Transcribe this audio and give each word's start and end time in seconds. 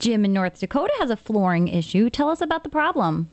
Jim 0.00 0.24
in 0.24 0.32
North 0.32 0.58
Dakota 0.58 0.92
has 0.98 1.10
a 1.10 1.16
flooring 1.16 1.68
issue. 1.68 2.10
Tell 2.10 2.28
us 2.30 2.40
about 2.40 2.64
the 2.64 2.70
problem. 2.70 3.30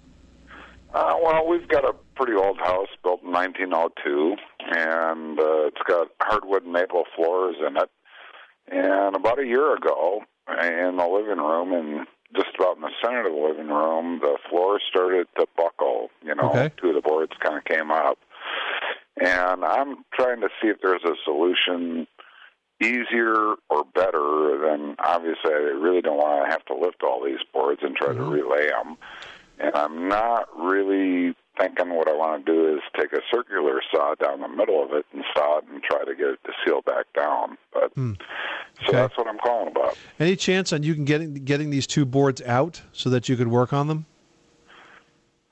Uh, 0.94 1.16
well, 1.24 1.48
we've 1.48 1.68
got 1.68 1.84
a 1.86 1.94
pretty 2.16 2.34
old 2.34 2.58
house 2.60 2.88
built 3.04 3.22
in 3.24 3.32
1902, 3.32 4.36
and 4.76 5.40
uh, 5.40 5.68
it's 5.68 5.82
got 5.88 6.08
hardwood 6.22 6.66
maple 6.66 7.04
floors 7.16 7.56
in 7.66 7.78
it. 7.78 7.90
And 8.70 9.16
about 9.16 9.40
a 9.40 9.46
year 9.46 9.76
ago, 9.76 10.22
in 10.62 10.98
the 10.98 11.08
living 11.08 11.38
room, 11.44 11.74
and 11.74 12.08
just 12.36 12.56
about 12.60 12.76
in 12.78 12.82
the 12.82 12.92
center 13.04 13.26
of 13.28 13.34
the 13.34 13.40
living 13.40 13.68
room, 13.70 14.20
the 14.22 14.38
floor 14.50 14.80
started 14.90 15.28
to 15.40 15.46
buckle. 15.56 16.10
You 16.24 16.36
know, 16.36 16.50
Okay. 16.50 16.72
two 16.82 16.90
of 16.90 16.96
the 16.96 17.02
boards 17.02 17.32
kind 17.42 17.58
of 17.58 17.64
came 17.66 17.92
up. 17.92 18.18
And 19.20 19.64
I'm 19.66 20.04
trying 20.14 20.42
to 20.42 20.50
see 20.62 20.68
if 20.68 20.78
there's 20.82 21.04
a 21.04 21.16
solution 21.24 22.08
easier 22.82 23.56
or 23.70 23.84
better 23.96 24.58
than 24.62 24.96
obviously 25.00 25.52
I 25.52 25.74
really 25.80 26.02
don't 26.02 26.18
want 26.18 26.46
to 26.46 26.52
have 26.52 26.64
to 26.66 26.76
lift 26.76 27.04
all 27.04 27.24
these 27.24 27.40
boards 27.54 27.82
and 27.84 27.96
try 27.96 28.14
to 28.14 28.22
relay 28.24 28.68
them. 28.70 28.98
And 29.60 29.76
I'm 29.76 30.08
not 30.08 30.48
really 30.56 31.34
thinking 31.60 31.96
what 31.96 32.08
I 32.08 32.14
want 32.14 32.46
to 32.46 32.52
do 32.54 32.76
is 32.76 32.82
take 32.96 33.12
a 33.14 33.22
circular 33.34 33.82
saw 33.92 34.14
down 34.14 34.42
the 34.42 34.48
middle 34.48 34.84
of 34.84 34.94
it 34.94 35.08
and 35.12 35.24
saw 35.36 35.58
it 35.58 35.66
and 35.74 35.82
try 35.82 36.04
to 36.06 36.14
get 36.14 36.28
it 36.28 36.40
to 36.46 36.52
seal 36.64 36.82
back 36.84 37.06
down. 37.16 37.58
But 37.74 37.92
so 37.96 38.04
Okay. 38.84 38.92
that's 38.92 39.18
what 39.18 39.28
I'm 39.28 39.40
calling 39.40 39.70
about. 39.70 39.98
Any 40.20 40.36
chance 40.36 40.72
on 40.72 40.84
you 40.84 40.94
can 40.94 41.06
getting 41.06 41.34
getting 41.34 41.72
these 41.72 41.88
two 41.88 42.06
boards 42.06 42.44
out 42.44 42.84
so 42.94 43.10
that 43.10 43.28
you 43.28 43.36
could 43.36 43.48
work 43.48 43.74
on 43.74 43.88
them? 43.88 44.06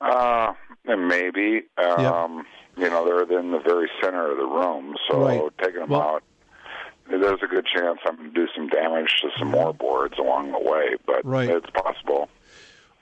Uh, 0.00 0.52
and 0.84 1.08
maybe, 1.08 1.62
um, 1.78 2.46
you 2.76 2.88
know, 2.88 3.04
they're 3.04 3.38
in 3.40 3.50
the 3.50 3.58
very 3.66 3.90
center 4.00 4.30
of 4.30 4.36
the 4.36 4.44
room, 4.44 4.94
so 5.10 5.24
Right. 5.24 5.42
taking 5.60 5.80
them 5.80 5.88
Well- 5.88 6.00
out, 6.02 6.22
there's 6.22 6.22
a 6.22 6.22
good 6.22 6.35
chance 7.76 7.98
I'm 8.06 8.16
going 8.16 8.32
to 8.32 8.34
do 8.34 8.46
some 8.54 8.68
damage 8.68 9.16
to 9.22 9.28
some 9.38 9.48
more 9.48 9.72
boards 9.72 10.18
along 10.18 10.52
the 10.52 10.58
way, 10.58 10.96
but 11.06 11.24
Right. 11.24 11.48
it's 11.48 11.68
possible. 11.70 12.28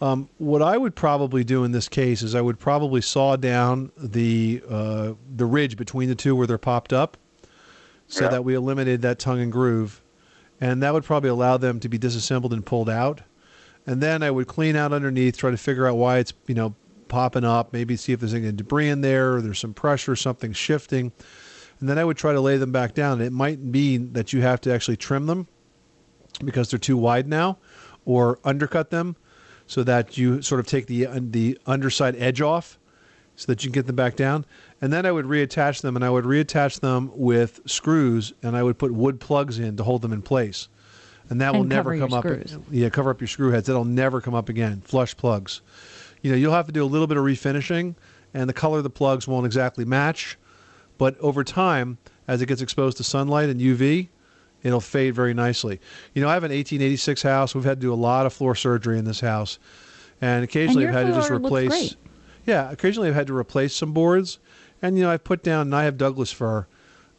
Um, 0.00 0.28
what 0.38 0.60
I 0.60 0.76
would 0.76 0.94
probably 0.94 1.44
do 1.44 1.64
in 1.64 1.72
this 1.72 1.88
case 1.88 2.22
is 2.22 2.34
I 2.34 2.40
would 2.40 2.58
probably 2.58 3.00
saw 3.00 3.36
down 3.36 3.90
the 3.96 4.62
uh, 4.68 5.12
the 5.36 5.46
ridge 5.46 5.76
between 5.76 6.08
the 6.08 6.14
two 6.14 6.34
where 6.36 6.46
they're 6.46 6.58
popped 6.58 6.92
up, 6.92 7.16
so 8.08 8.24
Yeah. 8.24 8.30
that 8.30 8.44
we 8.44 8.54
eliminated 8.54 9.02
that 9.02 9.18
tongue 9.18 9.40
and 9.40 9.52
groove, 9.52 10.02
and 10.60 10.82
that 10.82 10.92
would 10.92 11.04
probably 11.04 11.30
allow 11.30 11.56
them 11.56 11.78
to 11.80 11.88
be 11.88 11.96
disassembled 11.96 12.52
and 12.52 12.66
pulled 12.66 12.90
out. 12.90 13.20
And 13.86 14.00
then 14.00 14.22
I 14.22 14.30
would 14.30 14.46
clean 14.46 14.76
out 14.76 14.92
underneath, 14.92 15.36
try 15.36 15.50
to 15.50 15.56
figure 15.56 15.86
out 15.86 15.96
why 15.96 16.18
it's 16.18 16.32
you 16.48 16.54
know 16.54 16.74
popping 17.08 17.44
up, 17.44 17.72
maybe 17.72 17.96
see 17.96 18.12
if 18.12 18.20
there's 18.20 18.34
any 18.34 18.50
debris 18.50 18.88
in 18.88 19.00
there, 19.00 19.34
or 19.36 19.42
there's 19.42 19.60
some 19.60 19.74
pressure, 19.74 20.16
something 20.16 20.52
shifting, 20.52 21.12
and 21.80 21.88
then 21.88 21.98
I 21.98 22.04
would 22.04 22.16
try 22.16 22.32
to 22.32 22.40
lay 22.40 22.56
them 22.56 22.72
back 22.72 22.94
down. 22.94 23.20
It 23.20 23.32
might 23.32 23.60
mean 23.60 24.12
that 24.12 24.32
you 24.32 24.40
have 24.42 24.60
to 24.62 24.72
actually 24.72 24.96
trim 24.96 25.26
them 25.26 25.46
because 26.44 26.70
they're 26.70 26.78
too 26.78 26.96
wide 26.96 27.28
now, 27.28 27.58
or 28.04 28.38
undercut 28.44 28.90
them 28.90 29.16
so 29.66 29.82
that 29.84 30.18
you 30.18 30.42
sort 30.42 30.60
of 30.60 30.66
take 30.66 30.86
the 30.86 31.06
uh, 31.06 31.18
the 31.22 31.58
underside 31.66 32.16
edge 32.16 32.40
off 32.40 32.78
so 33.36 33.46
that 33.46 33.64
you 33.64 33.70
can 33.70 33.74
get 33.74 33.86
them 33.86 33.96
back 33.96 34.14
down. 34.16 34.44
And 34.80 34.92
then 34.92 35.06
I 35.06 35.12
would 35.12 35.24
reattach 35.24 35.80
them 35.80 35.96
and 35.96 36.04
I 36.04 36.10
would 36.10 36.24
reattach 36.24 36.80
them 36.80 37.10
with 37.14 37.60
screws 37.66 38.32
and 38.42 38.56
I 38.56 38.62
would 38.62 38.78
put 38.78 38.92
wood 38.92 39.18
plugs 39.20 39.58
in 39.58 39.76
to 39.76 39.82
hold 39.84 40.02
them 40.02 40.12
in 40.12 40.22
place. 40.22 40.68
And 41.30 41.40
that 41.40 41.52
will 41.54 41.60
And 41.60 41.70
never 41.70 41.90
cover 41.90 41.94
your 41.96 42.08
come 42.08 42.18
up. 42.18 42.24
screws. 42.24 42.58
Yeah, 42.70 42.90
cover 42.90 43.10
up 43.10 43.20
your 43.20 43.28
screw 43.28 43.50
heads. 43.50 43.66
That'll 43.66 43.84
never 43.86 44.20
come 44.20 44.34
up 44.34 44.48
again. 44.50 44.82
Flush 44.84 45.16
plugs. 45.16 45.62
You 46.22 46.30
know, 46.30 46.36
you'll 46.36 46.52
have 46.52 46.66
to 46.66 46.72
do 46.72 46.84
a 46.84 46.86
little 46.86 47.06
bit 47.06 47.16
of 47.16 47.24
refinishing 47.24 47.94
and 48.34 48.48
the 48.48 48.52
color 48.52 48.78
of 48.78 48.84
the 48.84 48.90
plugs 48.90 49.26
won't 49.26 49.46
exactly 49.46 49.84
match, 49.84 50.36
but 50.98 51.18
over 51.20 51.44
time 51.44 51.98
as 52.28 52.40
it 52.42 52.46
gets 52.46 52.60
exposed 52.62 52.96
to 52.98 53.04
sunlight 53.04 53.48
and 53.48 53.60
UV, 53.60 54.08
it'll 54.62 54.80
fade 54.80 55.14
very 55.14 55.34
nicely. 55.34 55.80
You 56.14 56.22
know, 56.22 56.28
I 56.28 56.34
have 56.34 56.44
an 56.44 56.50
1886 56.52 57.22
house. 57.22 57.54
We've 57.54 57.64
had 57.64 57.80
to 57.80 57.86
do 57.86 57.92
a 57.92 57.94
lot 57.96 58.26
of 58.26 58.32
floor 58.32 58.54
surgery 58.54 58.98
in 58.98 59.04
this 59.04 59.20
house, 59.20 59.58
and 60.20 60.42
occasionally 60.44 60.82
your 60.84 60.90
I've 60.90 61.06
had 61.06 61.06
to 61.08 61.12
just 61.20 61.30
replace. 61.30 61.96
Yeah, 62.46 62.70
occasionally 62.70 63.08
I've 63.08 63.14
had 63.14 63.26
to 63.28 63.36
replace 63.36 63.74
some 63.74 63.92
boards, 63.92 64.38
and 64.82 64.96
you 64.96 65.02
know 65.04 65.10
I've 65.10 65.24
put 65.24 65.42
down. 65.42 65.62
And 65.68 65.74
I 65.74 65.84
have 65.84 65.96
Douglas 65.96 66.30
fir, 66.32 66.66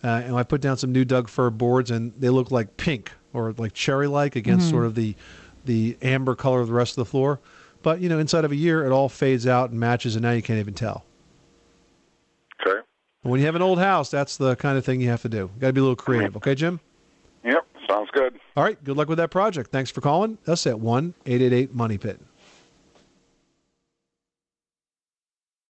uh, 0.03 0.07
and 0.07 0.35
I 0.35 0.43
put 0.43 0.61
down 0.61 0.77
some 0.77 0.91
new 0.91 1.05
Doug 1.05 1.27
fir 1.29 1.49
boards, 1.49 1.91
and 1.91 2.13
they 2.17 2.29
look 2.29 2.51
like 2.51 2.77
pink 2.77 3.11
or 3.33 3.53
like 3.57 3.73
cherry-like 3.73 4.35
against 4.35 4.67
Mm-hmm. 4.67 4.75
sort 4.75 4.85
of 4.85 4.95
the 4.95 5.15
the 5.65 5.97
amber 6.01 6.35
color 6.35 6.61
of 6.61 6.67
the 6.67 6.73
rest 6.73 6.91
of 6.91 6.95
the 6.97 7.05
floor. 7.09 7.39
But 7.83 8.01
you 8.01 8.09
know, 8.09 8.17
inside 8.19 8.45
of 8.45 8.51
a 8.51 8.55
year, 8.55 8.85
it 8.85 8.91
all 8.91 9.09
fades 9.09 9.45
out 9.45 9.71
and 9.71 9.79
matches, 9.79 10.15
and 10.15 10.23
now 10.23 10.31
you 10.31 10.41
can't 10.41 10.59
even 10.59 10.73
tell. 10.73 11.05
When 13.25 13.39
you 13.39 13.47
have 13.47 13.55
an 13.55 13.63
old 13.63 13.79
house, 13.79 14.11
that's 14.11 14.37
the 14.37 14.55
kind 14.55 14.77
of 14.77 14.85
thing 14.85 15.01
you 15.01 15.09
have 15.09 15.23
to 15.23 15.29
do. 15.29 15.49
Got 15.59 15.67
to 15.67 15.73
be 15.73 15.79
a 15.79 15.83
little 15.83 15.95
creative, 15.95 16.37
okay, 16.37 16.53
Jim? 16.53 16.79
Yep, 17.43 17.65
sounds 17.89 18.11
good. 18.11 18.39
All 18.55 18.63
right. 18.63 18.81
Good 18.83 18.95
luck 18.95 19.09
with 19.09 19.17
that 19.17 19.31
project. 19.31 19.71
Thanks 19.71 19.89
for 19.89 20.01
calling 20.01 20.37
us 20.45 20.67
at 20.67 20.79
1 20.79 21.15
888 21.25 21.73
Money 21.73 21.97
Pit. 21.97 22.19